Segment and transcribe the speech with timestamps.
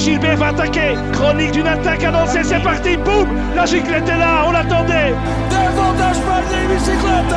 [0.00, 0.94] Gilbert va attaquer.
[1.12, 2.96] Chronique d'une attaque annoncée, c'est parti.
[2.96, 5.12] Boum La giclette est là, on l'attendait.
[5.50, 7.36] Dévoltage par les bicyclettes.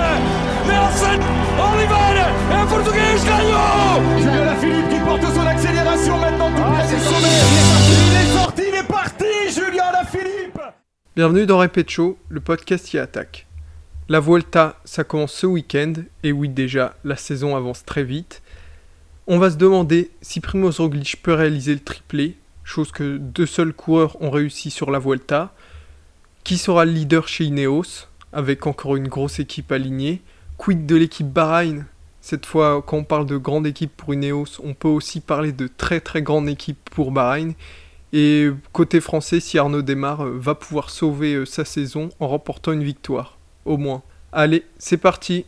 [0.65, 1.19] Nelson
[1.59, 7.27] Oliveira et Portugais gagnant Julien Philippe qui porte son accélération maintenant tout près du sommet.
[7.51, 10.61] Il est sorti, il est sorti, il est parti, Julien Philippe.
[11.17, 13.45] Bienvenue dans Répète Show, le podcast qui attaque.
[14.07, 15.93] La Vuelta, ça commence ce week-end,
[16.23, 18.41] et oui déjà, la saison avance très vite.
[19.27, 23.73] On va se demander si Primoz Roglic peut réaliser le triplé, chose que deux seuls
[23.73, 25.53] coureurs ont réussi sur la Vuelta.
[26.43, 30.21] Qui sera le leader chez Ineos, avec encore une grosse équipe alignée?
[30.57, 31.85] Quid de l'équipe Bahreïn?
[32.21, 35.67] Cette fois, quand on parle de grande équipe pour Ineos, on peut aussi parler de
[35.67, 37.53] très très grande équipe pour Bahreïn.
[38.13, 42.71] Et côté français, si Arnaud démarre, euh, va pouvoir sauver euh, sa saison en remportant
[42.71, 44.03] une victoire, au moins.
[44.31, 45.45] Allez, c'est parti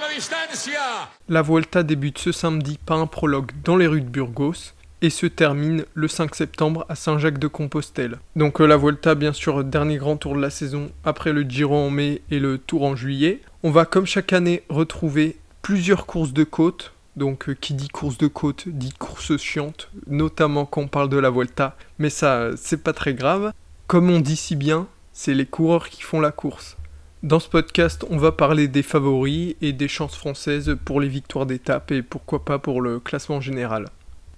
[0.00, 1.08] la distancia.
[1.28, 5.86] Vuelta débute ce samedi par un prologue dans les rues de Burgos et se termine
[5.94, 8.18] le 5 septembre à Saint-Jacques-de-Compostelle.
[8.36, 11.74] Donc euh, la Vuelta, bien sûr, dernier grand tour de la saison après le Giro
[11.74, 13.40] en mai et le Tour en juillet.
[13.62, 16.92] On va comme chaque année retrouver plusieurs courses de côte.
[17.16, 21.18] Donc euh, qui dit course de côte dit course chiante, notamment quand on parle de
[21.18, 23.52] la Vuelta, mais ça c'est pas très grave.
[23.86, 26.76] Comme on dit si bien, c'est les coureurs qui font la course.
[27.22, 31.46] Dans ce podcast, on va parler des favoris et des chances françaises pour les victoires
[31.46, 33.84] d'étape et pourquoi pas pour le classement général.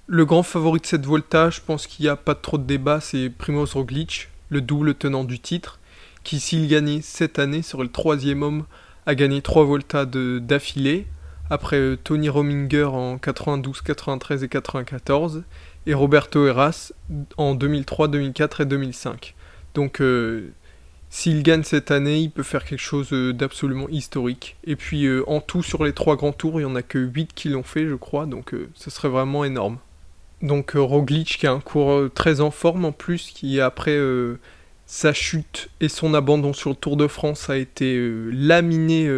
[0.07, 3.01] Le grand favori de cette Volta, je pense qu'il n'y a pas trop de débat,
[3.01, 5.81] c'est Primoz Roglic, le double tenant du titre,
[6.25, 8.67] qui s'il gagnait cette année serait le troisième homme
[9.07, 11.07] à gagner trois Voltas d'affilée,
[11.49, 15.43] après euh, Tony Rominger en 92, 93 et 94,
[15.87, 16.93] et Roberto Heras
[17.39, 19.35] en 2003, 2004 et 2005.
[19.73, 20.53] Donc euh,
[21.15, 24.57] s'il gagne cette année, il peut faire quelque chose euh, d'absolument historique.
[24.65, 26.99] Et puis euh, en tout sur les trois grands tours, il n'y en a que
[26.99, 29.79] 8 qui l'ont fait, je crois, donc euh, ce serait vraiment énorme.
[30.43, 33.97] Donc Roglic qui a un coureur très en forme en plus, qui après
[34.87, 37.97] sa chute et son abandon sur le Tour de France a été
[38.33, 39.09] laminé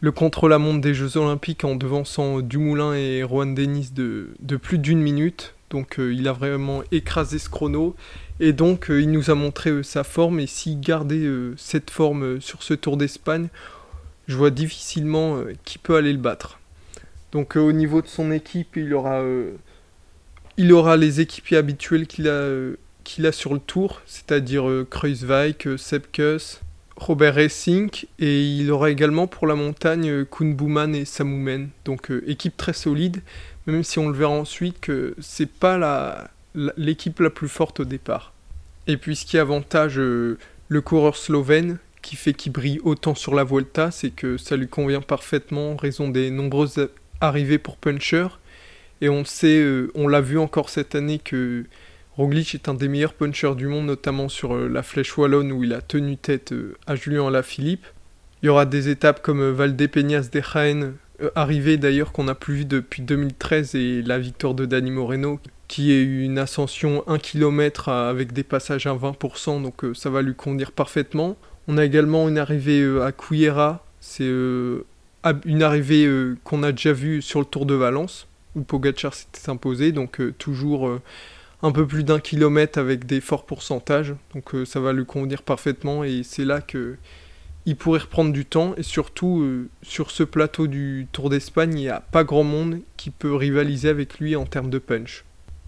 [0.00, 5.00] le contre-la-montre des Jeux Olympiques en devançant Dumoulin et Rohan Dennis de, de plus d'une
[5.00, 5.54] minute.
[5.70, 7.94] Donc euh, il a vraiment écrasé ce chrono.
[8.40, 10.40] Et donc euh, il nous a montré euh, sa forme.
[10.40, 11.26] Et s'il gardait
[11.56, 13.48] cette forme sur ce Tour d'Espagne,
[14.26, 16.58] je vois difficilement qui peut aller le battre.
[17.32, 19.22] Donc au niveau de son équipe, il aura,
[20.96, 24.86] les équipiers habituels qu'il a, sur le Tour, c'est-à-dire euh,
[25.76, 26.60] Sepkus,
[26.96, 27.90] Robert Racing.
[28.18, 31.68] Et il aura également pour la montagne Koen Bouman et Samoumen.
[31.84, 33.22] Donc équipe très solide,
[33.70, 36.30] même si on le verra ensuite que c'est pas la,
[36.76, 38.32] l'équipe la plus forte au départ.
[38.86, 40.38] Et puis ce qui avantage euh,
[40.68, 44.68] le coureur slovène, qui fait qu'il brille autant sur la Vuelta, c'est que ça lui
[44.68, 46.88] convient parfaitement en raison des nombreuses
[47.20, 48.28] arrivées pour Puncher.
[49.00, 51.64] Et on sait, euh, on l'a vu encore cette année que
[52.16, 55.64] Roglic est un des meilleurs punchers du monde, notamment sur euh, la flèche wallonne où
[55.64, 56.54] il a tenu tête
[56.86, 57.86] à Julien Alaphilippe.
[58.42, 60.94] Il y aura des étapes comme Valdepeñas de Jaén,
[61.34, 65.92] arrivée d'ailleurs qu'on n'a plus vu depuis 2013 et la victoire de Dani Moreno qui
[65.92, 70.34] est une ascension 1 km avec des passages à 20%, donc euh, ça va lui
[70.34, 71.36] convenir parfaitement.
[71.68, 74.84] On a également une arrivée euh, à Cuillera, c'est euh,
[75.44, 78.26] une arrivée euh, qu'on a déjà vue sur le Tour de Valence,
[78.56, 81.00] où Pogacar s'était imposé, donc euh, toujours euh,
[81.62, 85.42] un peu plus d'un kilomètre avec des forts pourcentages, donc euh, ça va lui convenir
[85.44, 86.96] parfaitement, et c'est là que
[87.66, 91.82] il pourrait reprendre du temps, et surtout euh, sur ce plateau du Tour d'Espagne, il
[91.82, 95.24] n'y a pas grand monde qui peut rivaliser avec lui en termes de punch.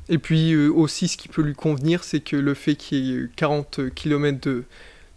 [0.09, 3.15] Et puis euh, aussi ce qui peut lui convenir, c'est que le fait qu'il y
[3.15, 4.39] ait 40 km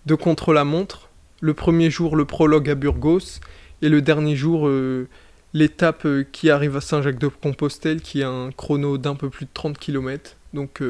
[0.06, 1.10] de, contre-la-montre,
[1.42, 3.40] le premier jour le prologue à Burgos,
[3.82, 5.08] et le dernier jour euh,
[5.54, 10.36] l'étape qui arrive à Saint-Jacques-de-Compostelle, qui a un chrono d'un peu plus de 30 km.
[10.54, 10.82] Donc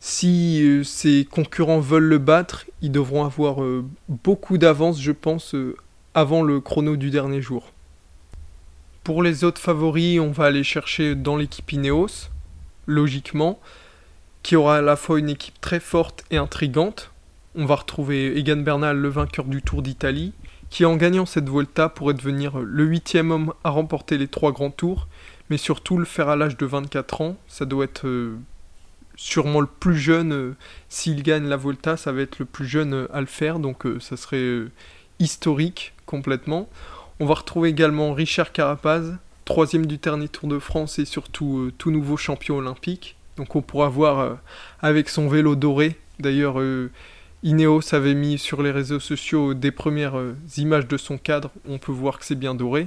[0.00, 5.54] si euh, ses concurrents veulent le battre, ils devront avoir euh, beaucoup d'avance, je pense,
[5.54, 5.76] euh,
[6.14, 7.72] avant le chrono du dernier jour.
[9.02, 12.28] Pour les autres favoris, on va aller chercher dans l'équipe Ineos,
[12.86, 13.58] logiquement,
[14.42, 17.10] qui aura à la fois une équipe très forte et intrigante.
[17.54, 20.32] On va retrouver Egan Bernal, le vainqueur du Tour d'Italie,
[20.70, 24.70] qui en gagnant cette Volta pourrait devenir le huitième homme à remporter les trois grands
[24.70, 25.08] tours,
[25.50, 27.36] mais surtout le faire à l'âge de 24 ans.
[27.48, 28.06] Ça doit être
[29.18, 30.56] sûrement le plus jeune, euh,
[30.88, 33.84] s'il gagne la Volta, ça va être le plus jeune euh, à le faire, donc
[33.84, 34.62] euh, ça serait
[35.18, 36.70] historique complètement.
[37.18, 41.90] On va retrouver également Richard Carapaz, troisième du dernier Tour de France et surtout tout
[41.90, 43.16] nouveau champion olympique.
[43.36, 44.38] Donc on pourra voir
[44.80, 45.96] avec son vélo doré.
[46.20, 46.62] D'ailleurs,
[47.42, 50.14] Ineos avait mis sur les réseaux sociaux des premières
[50.56, 52.86] images de son cadre, on peut voir que c'est bien doré.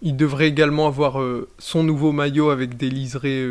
[0.00, 1.20] Il devrait également avoir
[1.58, 3.48] son nouveau maillot avec des liserés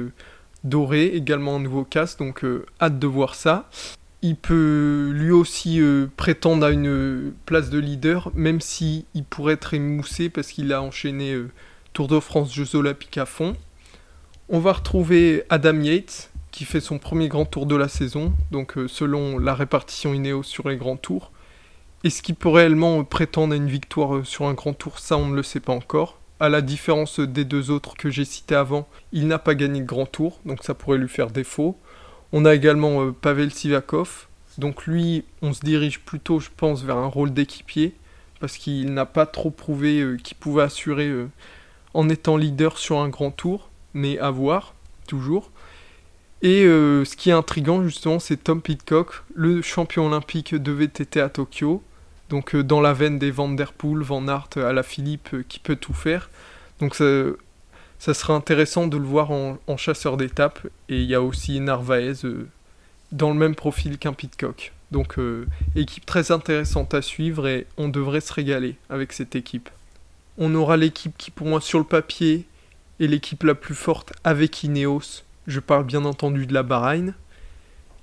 [0.66, 2.46] euh, dorés, également un nouveau casque, donc
[2.82, 3.70] hâte de voir ça.
[4.22, 5.82] Il peut lui aussi
[6.16, 10.82] prétendre à une place de leader, même si il pourrait être émoussé parce qu'il a
[10.82, 11.38] enchaîné
[11.94, 13.56] Tour de France, Jeux Olympiques à fond.
[14.50, 18.78] On va retrouver Adam Yates, qui fait son premier grand tour de la saison, donc
[18.78, 21.32] euh, selon la répartition Ineos sur les grands tours.
[22.04, 25.00] Est-ce qu'il peut réellement prétendre à une victoire euh, sur un grand tour?
[25.00, 26.20] Ça, on ne le sait pas encore.
[26.40, 29.86] À la différence des deux autres que j'ai cités avant, il n'a pas gagné de
[29.86, 31.78] grand tour, donc ça pourrait lui faire défaut.
[32.32, 34.28] On a également euh, Pavel Sivakov,
[34.58, 37.94] donc lui, on se dirige plutôt, je pense, vers un rôle d'équipier,
[38.40, 41.12] parce qu'il n'a pas trop prouvé qu'il pouvait assurer
[41.94, 44.74] en étant leader sur un grand tour, mais à voir,
[45.08, 45.52] toujours.
[46.42, 51.22] Et euh, ce qui est intriguant justement, c'est Tom Pitcock, le champion olympique de VTT
[51.22, 51.82] à Tokyo.
[52.34, 55.44] Donc euh, dans la veine des Van Der Poel, Van Aert, à la Philippe, euh,
[55.48, 56.32] qui peut tout faire.
[56.80, 57.06] Donc ça,
[58.00, 60.66] ça sera intéressant de le voir en, chasseur d'étape.
[60.90, 62.14] Et il y a aussi Narvaez
[63.12, 64.74] dans le même profil qu'un Pitcock.
[64.90, 65.18] Donc
[65.76, 69.70] équipe très intéressante à suivre et on devrait se régaler avec cette équipe.
[70.40, 72.46] On aura l'équipe qui pour moi sur le papier
[73.00, 77.14] est l'équipe la plus forte avec Ineos je parle bien entendu de la Bahreïn,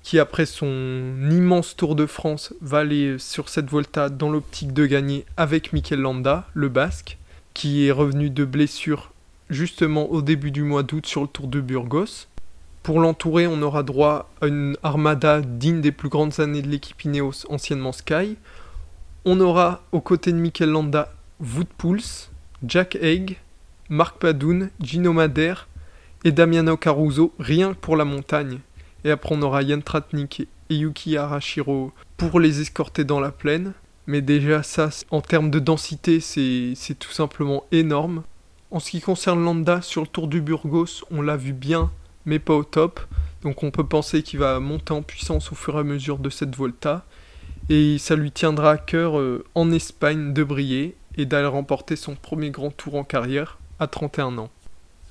[0.03, 4.85] qui après son immense Tour de France va aller sur cette Volta dans l'optique de
[4.85, 7.17] gagner avec Mikel Landa, le Basque,
[7.53, 9.11] qui est revenu de blessure
[9.49, 12.27] justement au début du mois d'août sur le Tour de Burgos.
[12.83, 17.03] Pour l'entourer, on aura droit à une armada digne des plus grandes années de l'équipe
[17.03, 18.37] Ineos, anciennement Sky.
[19.23, 21.13] On aura aux côtés de Mikel Landa
[21.77, 22.29] Pouls,
[22.65, 23.37] Jack Haig,
[23.89, 25.67] Marc Padoun, Gino Madère,
[26.23, 28.59] et Damiano Caruso, rien que pour la montagne.
[29.03, 33.73] Et après, on aura Yann Tratnik et Yuki Arashiro pour les escorter dans la plaine.
[34.07, 38.23] Mais déjà, ça, en termes de densité, c'est tout simplement énorme.
[38.71, 41.91] En ce qui concerne Landa, sur le Tour du Burgos, on l'a vu bien,
[42.25, 43.01] mais pas au top.
[43.41, 46.29] Donc on peut penser qu'il va monter en puissance au fur et à mesure de
[46.29, 47.05] cette Volta.
[47.69, 52.15] Et ça lui tiendra à cœur euh, en Espagne de briller et d'aller remporter son
[52.15, 54.49] premier grand tour en carrière à 31 ans.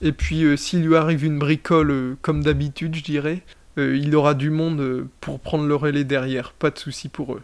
[0.03, 3.43] Et puis euh, s'il lui arrive une bricole euh, comme d'habitude, je dirais,
[3.79, 7.43] euh, il aura du monde pour prendre le relais derrière, pas de souci pour eux.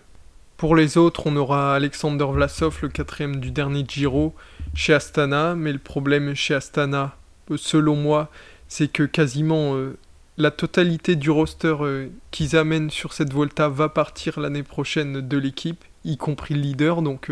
[0.57, 4.35] Pour les autres, on aura Alexander Vlasov, le quatrième du dernier Giro,
[4.75, 7.15] chez Astana, mais le problème chez Astana,
[7.57, 8.31] selon moi,
[8.67, 9.77] c'est que quasiment
[10.39, 11.77] la totalité du roster
[12.31, 17.03] qu'ils amènent sur cette Volta va partir l'année prochaine de l'équipe, y compris le leader.
[17.03, 17.31] Donc,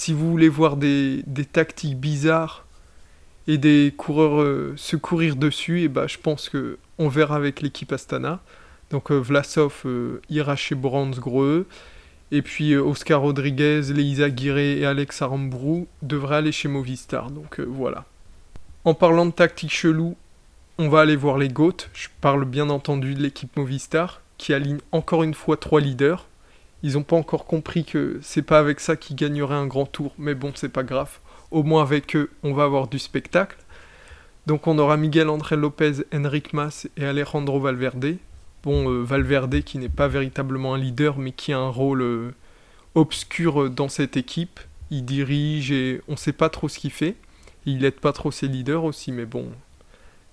[0.00, 2.64] si vous voulez voir des, des tactiques bizarres
[3.46, 7.60] et des coureurs euh, se courir dessus, et bah, je pense que on verra avec
[7.60, 8.40] l'équipe Astana.
[8.90, 11.10] Donc euh, Vlasov euh, ira chez Brands
[12.32, 17.32] et puis Oscar Rodriguez, Leisa Guiré et Alex Arambrou devraient aller chez Movistar.
[17.32, 18.04] Donc voilà.
[18.84, 20.16] En parlant de tactique chelou,
[20.78, 21.88] on va aller voir les GOAT.
[21.92, 26.28] Je parle bien entendu de l'équipe Movistar, qui aligne encore une fois trois leaders.
[26.84, 30.14] Ils n'ont pas encore compris que c'est pas avec ça qu'ils gagneraient un grand tour,
[30.16, 31.18] mais bon, c'est pas grave
[31.50, 33.56] au moins avec eux, on va avoir du spectacle.
[34.46, 38.16] Donc on aura Miguel André Lopez, Enric Mas et Alejandro Valverde.
[38.62, 42.34] Bon, euh, Valverde qui n'est pas véritablement un leader, mais qui a un rôle euh,
[42.94, 44.60] obscur euh, dans cette équipe.
[44.90, 47.16] Il dirige et on ne sait pas trop ce qu'il fait.
[47.66, 49.46] Il n'aide pas trop ses leaders aussi, mais bon,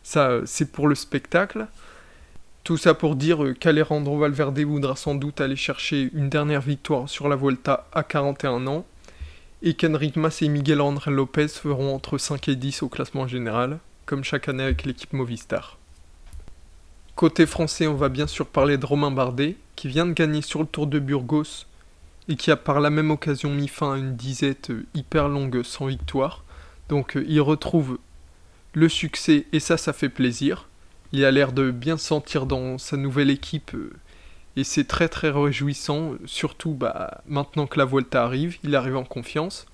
[0.01, 1.67] ça c'est pour le spectacle.
[2.63, 7.29] Tout ça pour dire qu'Alejandro Valverde voudra sans doute aller chercher une dernière victoire sur
[7.29, 8.85] la Volta à 41 ans
[9.61, 13.79] et qu'Enric Mas et Miguel André Lopez feront entre 5 et 10 au classement général,
[14.07, 15.77] comme chaque année avec l'équipe Movistar.
[17.15, 20.61] Côté français, on va bien sûr parler de Romain Bardet, qui vient de gagner sur
[20.61, 21.65] le Tour de Burgos
[22.29, 25.87] et qui a par la même occasion mis fin à une disette hyper longue sans
[25.87, 26.43] victoire.
[26.89, 27.99] Donc euh, il retrouve
[28.73, 30.69] le succès et ça, ça fait plaisir.
[31.11, 33.91] Il a l'air de bien sentir dans sa nouvelle équipe euh,
[34.55, 39.03] et c'est très très réjouissant, surtout bah, maintenant que la Volta arrive, il arrive en
[39.03, 39.65] confiance.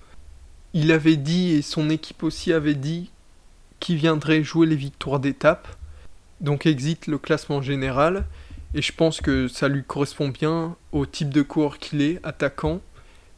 [0.72, 3.10] Il avait dit, et son équipe aussi avait dit,
[3.84, 5.68] qu'il viendrait jouer les victoires d'étape.
[6.40, 8.24] Donc exit le classement général,
[8.72, 12.80] et je pense que ça lui correspond bien au type de coureur qu'il est, attaquant.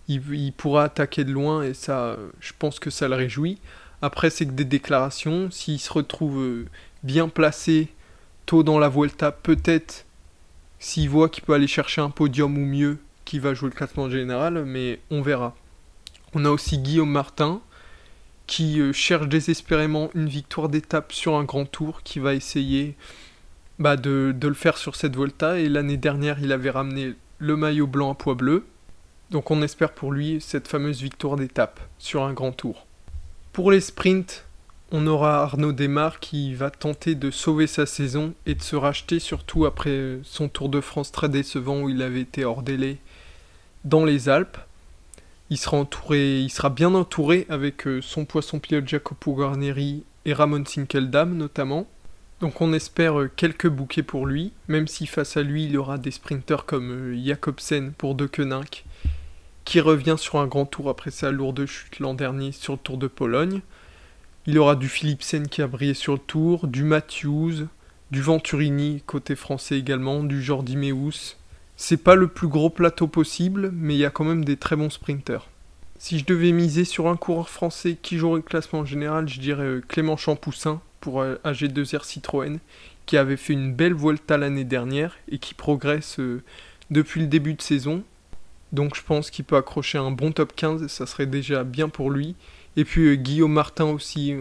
[0.06, 3.58] Il, pourra attaquer de loin, et ça, je pense que ça le réjouit.
[4.02, 5.50] Après, c'est que des déclarations.
[5.50, 6.66] S'il se retrouve euh,
[7.02, 7.88] bien placé
[8.46, 10.06] tôt dans la Volta, peut-être
[10.78, 14.08] s'il voit qu'il peut aller chercher un podium ou mieux, qui va jouer le classement
[14.08, 15.56] général, mais on verra.
[16.34, 17.60] On a aussi Guillaume Martin,
[18.46, 22.96] qui euh, cherche désespérément une victoire d'étape sur un grand tour, qui va essayer
[23.78, 25.58] bah, de, le faire sur cette Volta.
[25.58, 28.66] Et l'année dernière, il avait ramené le maillot blanc à poids bleu.
[29.30, 32.86] Donc on espère pour lui cette fameuse victoire d'étape sur un grand tour.
[33.52, 34.44] Pour les sprints,
[34.92, 39.18] on aura Arnaud Desmar qui va tenter de sauver sa saison et de se racheter
[39.18, 42.98] surtout après son Tour de France très décevant où il avait été hors délai
[43.84, 44.58] dans les Alpes.
[45.48, 51.86] Il sera, bien entouré avec euh, son poisson pilote Jacopo Guarneri et Ramon Sinkeldam notamment.
[52.40, 55.98] Donc on espère euh, quelques bouquets pour lui, même si face à lui il aura
[55.98, 58.84] des sprinteurs comme euh, Jacobsen pour De Koninck,
[59.64, 62.98] qui revient sur un grand tour après sa lourde chute l'an dernier sur le Tour
[62.98, 63.60] de Pologne.
[64.46, 67.68] Il aura du Philipsen qui a brillé sur le Tour, du Matthews,
[68.10, 71.35] du Venturini côté français également, du Jordi Meus.
[71.78, 74.76] C'est pas le plus gros plateau possible, mais il y a quand même des très
[74.76, 75.50] bons sprinteurs.
[75.98, 79.64] Si je devais miser sur un coureur français qui jouerait le classement général, je dirais
[79.64, 82.58] euh, Clément Champoussin pour euh, AG2R Citroën,
[83.04, 86.42] qui avait fait une belle Volta l'année dernière et qui progresse euh,
[86.90, 88.02] depuis le début de saison.
[88.72, 91.90] Donc je pense qu'il peut accrocher un bon top 15 et ça serait déjà bien
[91.90, 92.36] pour lui.
[92.76, 94.34] Et puis Guillaume Martin aussi,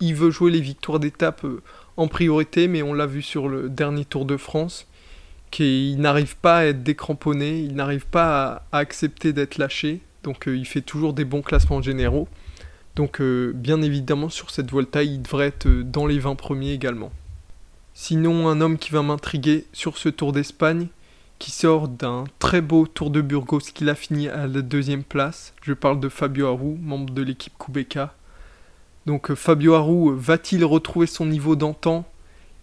[0.00, 1.46] il veut jouer les victoires d'étape
[1.96, 4.86] en priorité, mais on l'a vu sur le dernier Tour de France,
[5.52, 10.56] qu'il n'arrive pas à être décramponné, il n'arrive pas à accepter d'être lâché donc euh,
[10.56, 12.28] il fait toujours des bons classements généraux.
[12.96, 16.72] Donc euh, bien évidemment sur cette Volta, il devrait être euh, dans les 20 premiers
[16.72, 17.12] également.
[17.94, 20.88] Sinon, un homme qui va m'intriguer sur ce Tour d'Espagne,
[21.38, 25.54] qui sort d'un très beau Tour de Burgos qu'il a fini à la deuxième place.
[25.62, 28.14] Je parle de Fabio Aru, membre de l'équipe Kubeka.
[29.04, 32.06] Donc Fabio Aru va-t-il retrouver son niveau d'antan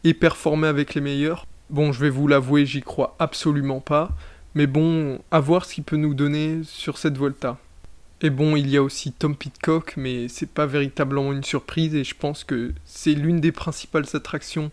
[0.03, 1.45] et performer avec les meilleurs?
[1.69, 4.09] Bon, je vais vous l'avouer, j'y crois absolument pas.
[4.55, 7.57] Mais bon, à voir ce qu'il peut nous donner sur cette Volta.
[8.21, 12.03] Et bon, il y a aussi Tom Pitcock, mais c'est pas véritablement une surprise et
[12.03, 14.71] je pense que c'est l'une des principales attractions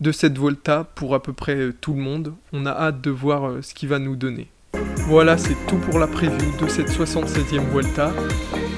[0.00, 2.34] de cette Volta pour à peu près tout le monde.
[2.52, 4.48] On a hâte de voir euh, ce qu'il va nous donner.
[5.08, 8.12] Voilà, c'est tout pour la preview de cette 76e Volta.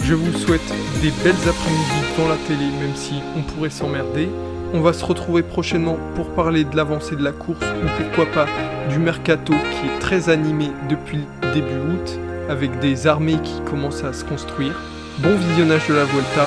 [0.02, 4.28] Je vous souhaite des belles après-midi dans la télé, même si on pourrait s'emmerder.
[4.74, 8.46] On va se retrouver prochainement pour parler de l'avancée de la course ou pourquoi pas
[8.90, 11.20] du mercato qui est très animé depuis
[11.54, 12.18] début août
[12.48, 14.78] avec des armées qui commencent à se construire.
[15.18, 16.46] Bon visionnage de la Volta.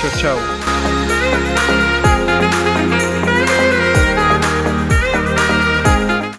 [0.00, 1.05] Ciao ciao